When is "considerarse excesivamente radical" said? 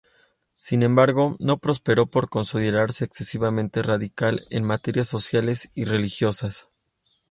2.27-4.47